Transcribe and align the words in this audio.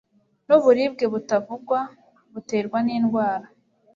n’uburibwe 0.47 1.05
butavugwa 1.13 1.79
buterwa 2.31 2.77
n’indwara 2.85 3.47